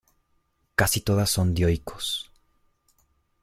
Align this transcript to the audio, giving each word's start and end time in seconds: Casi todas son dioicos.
Casi 0.77 1.01
todas 1.01 1.29
son 1.29 1.53
dioicos. 1.53 2.31